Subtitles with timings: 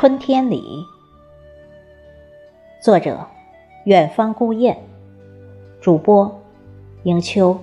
[0.00, 0.86] 春天里，
[2.82, 3.26] 作者：
[3.84, 4.74] 远方孤雁，
[5.78, 6.40] 主播：
[7.02, 7.60] 迎秋。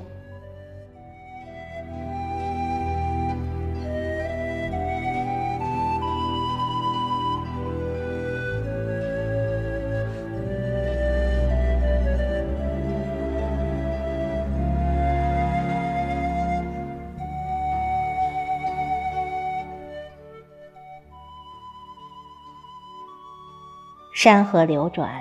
[24.20, 25.12] 山河流转，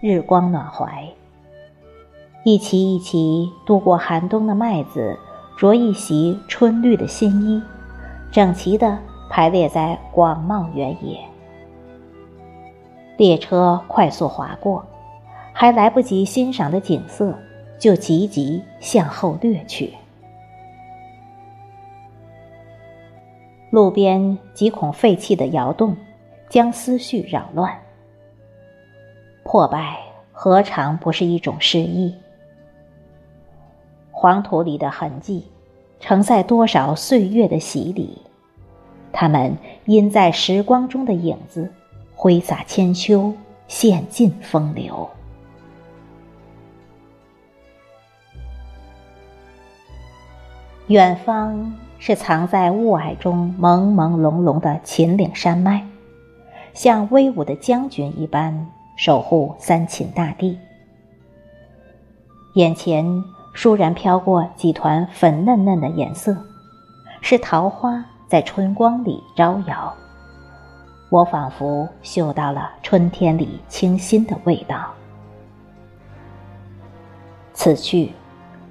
[0.00, 1.08] 日光暖怀。
[2.44, 5.18] 一齐一齐度过寒冬的麦子，
[5.58, 7.60] 着一袭春绿的新衣，
[8.30, 8.96] 整齐地
[9.28, 11.18] 排列在广袤原野。
[13.16, 14.86] 列车快速划过，
[15.52, 17.36] 还来不及欣赏的景色，
[17.76, 19.92] 就急急向后掠去。
[23.70, 25.96] 路边几孔废弃的窑洞，
[26.48, 27.76] 将思绪扰乱。
[29.50, 29.98] 破败
[30.30, 32.14] 何尝不是一种诗意？
[34.10, 35.46] 黄土里的痕迹，
[35.98, 38.20] 承载多少岁月的洗礼？
[39.10, 41.72] 它们因在时光中的影子，
[42.14, 43.32] 挥洒千秋，
[43.68, 45.08] 献尽风流。
[50.88, 55.82] 远方是藏在雾霭中朦朦胧胧的秦岭山脉，
[56.74, 58.70] 像威武的将军一般。
[58.98, 60.58] 守护三秦大地，
[62.54, 63.06] 眼前
[63.54, 66.36] 倏然飘过几团粉嫩嫩的颜色，
[67.20, 69.94] 是桃花在春光里招摇。
[71.10, 74.92] 我仿佛嗅到了春天里清新的味道。
[77.54, 78.12] 此去，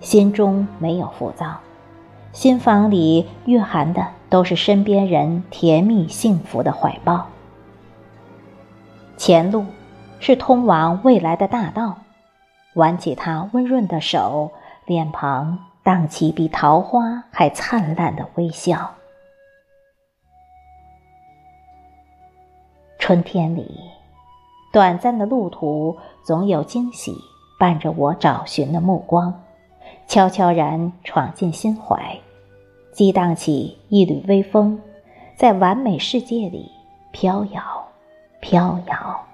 [0.01, 1.55] 心中没有浮躁，
[2.33, 7.25] 心房里蕴含的都是身边人甜蜜幸福的怀抱。
[9.15, 9.63] 前路。
[10.19, 11.97] 是通往未来的大道，
[12.73, 14.51] 挽起他温润的手，
[14.85, 18.93] 脸庞荡起比桃花还灿烂的微笑。
[22.99, 23.79] 春天里，
[24.73, 27.15] 短暂的路途总有惊喜
[27.57, 29.33] 伴着我找寻的目光，
[30.07, 32.19] 悄悄然闯进心怀，
[32.91, 34.77] 激荡起一缕微风，
[35.37, 36.69] 在完美世界里
[37.11, 37.63] 飘摇，
[38.41, 39.26] 飘摇。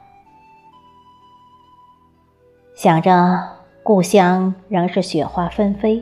[2.76, 3.40] 想着
[3.84, 6.02] 故乡仍是雪花纷飞，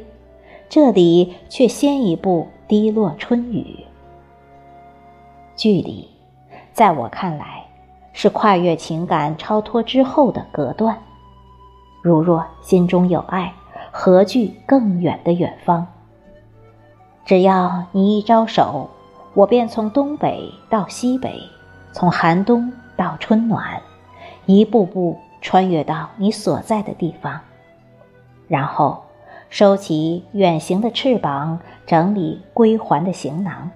[0.69, 3.85] 这里却先一步滴落春雨。
[5.57, 6.07] 距离，
[6.71, 7.65] 在我看来，
[8.13, 10.97] 是跨越情感超脱之后的隔断。
[12.01, 13.53] 如若心中有爱，
[13.91, 15.85] 何惧更远的远方？
[17.25, 18.89] 只要你一招手，
[19.33, 21.37] 我便从东北到西北，
[21.91, 23.81] 从寒冬到春暖，
[24.45, 25.17] 一步步。
[25.41, 27.41] 穿越到你所在的地方，
[28.47, 29.03] 然后
[29.49, 33.69] 收起远行的翅膀，整理归还的行囊，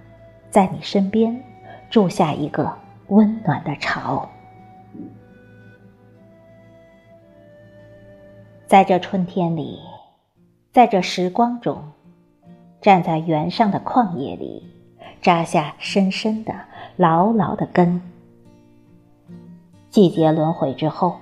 [0.51, 1.43] 在你身边
[1.89, 2.71] 筑下一个
[3.07, 4.29] 温暖的巢。
[8.67, 9.79] 在这春天里，
[10.71, 11.83] 在这时光中，
[12.79, 14.71] 站在原上的旷野里，
[15.21, 16.53] 扎下深深的、
[16.95, 17.99] 牢牢的根。
[19.89, 21.17] 季节轮回之后。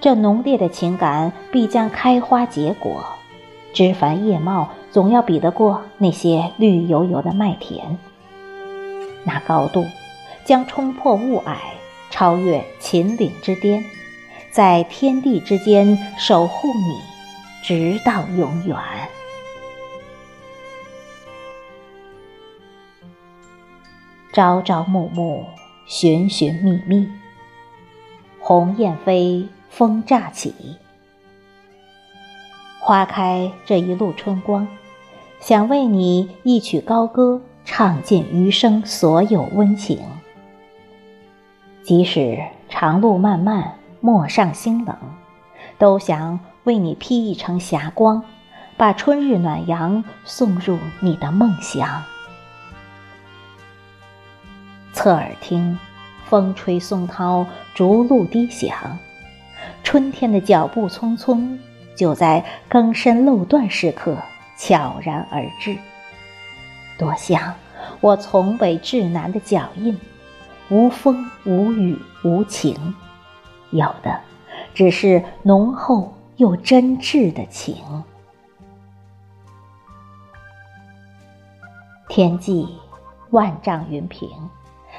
[0.00, 3.04] 这浓烈的情感必将开花结果，
[3.74, 7.98] 枝繁叶茂，总要比得过那些绿油油的麦田。
[9.24, 9.84] 那高度
[10.42, 11.56] 将冲破雾霭，
[12.10, 13.84] 超越秦岭之巅，
[14.50, 16.98] 在天地之间守护你，
[17.62, 18.78] 直到永远。
[24.32, 25.44] 朝朝暮暮，
[25.84, 27.06] 寻寻觅觅，
[28.40, 29.46] 鸿雁飞。
[29.70, 30.52] 风乍起，
[32.80, 34.66] 花开这一路春光，
[35.38, 40.00] 想为你一曲高歌，唱尽余生所有温情。
[41.82, 42.38] 即使
[42.68, 44.94] 长路漫漫，陌上心冷，
[45.78, 48.22] 都想为你披一层霞光，
[48.76, 52.02] 把春日暖阳送入你的梦乡。
[54.92, 55.78] 侧耳听，
[56.26, 58.98] 风吹松涛，竹露滴响。
[59.90, 61.58] 春天的脚步匆匆，
[61.96, 64.16] 就在更深漏断时刻
[64.56, 65.76] 悄然而至。
[66.96, 67.52] 多像
[68.00, 69.98] 我从北至南的脚印，
[70.68, 72.94] 无风无雨无晴，
[73.70, 74.16] 有的
[74.74, 77.74] 只是浓厚又真挚的情。
[82.08, 82.78] 天际
[83.30, 84.30] 万丈云平，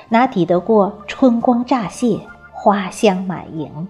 [0.10, 2.20] 哪抵得过春光乍泄，
[2.52, 3.88] 花香满盈？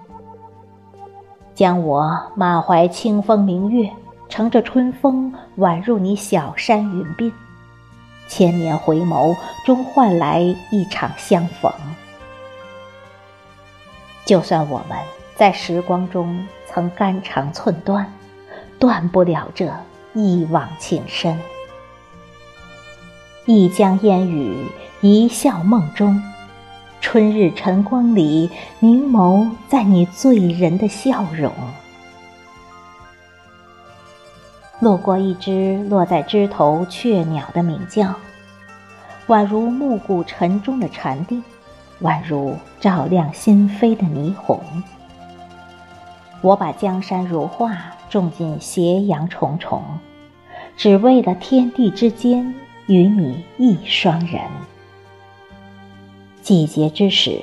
[1.53, 3.89] 将我满怀清风明月，
[4.29, 7.31] 乘着春风宛入你小山云鬓，
[8.27, 10.39] 千年回眸，终换来
[10.71, 11.71] 一场相逢。
[14.25, 14.97] 就算我们
[15.35, 18.11] 在时光中曾肝肠寸断，
[18.79, 19.69] 断不了这
[20.13, 21.37] 一往情深。
[23.45, 24.67] 一江烟雨，
[25.01, 26.21] 一笑梦中。
[27.01, 28.49] 春日晨光里，
[28.79, 31.51] 凝眸在你醉人的笑容。
[34.79, 38.15] 路过一只落在枝头雀鸟的鸣叫，
[39.27, 41.43] 宛如暮鼓晨钟的禅定，
[42.01, 44.61] 宛如照亮心扉的霓虹。
[46.41, 47.77] 我把江山如画
[48.09, 49.83] 种进斜阳重重，
[50.77, 52.53] 只为了天地之间
[52.85, 54.41] 与你一双人。
[56.51, 57.39] 季节之始，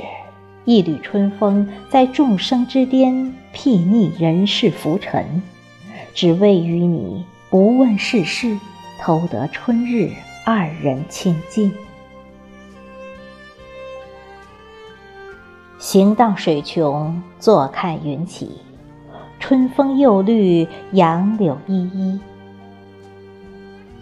[0.66, 3.14] 一缕春风在众生之巅
[3.54, 5.42] 睥睨人世浮沉，
[6.12, 8.58] 只为与你不问世事，
[9.00, 10.10] 偷得春日
[10.44, 11.72] 二人清静。
[15.78, 18.58] 行荡水穷，坐看云起，
[19.40, 22.20] 春风又绿，杨柳依依。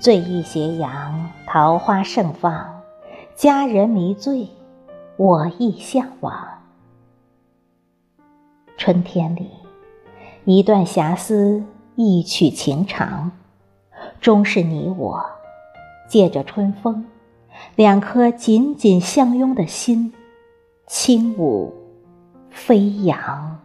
[0.00, 2.82] 醉意斜阳，桃花盛放，
[3.36, 4.48] 佳人迷醉。
[5.16, 6.46] 我亦向往。
[8.76, 9.48] 春天里，
[10.44, 11.64] 一段遐思，
[11.94, 13.32] 一曲情长，
[14.20, 15.24] 终是你我
[16.08, 17.06] 借着春风，
[17.74, 20.12] 两颗紧紧相拥的心，
[20.86, 21.72] 轻舞
[22.50, 23.58] 飞扬。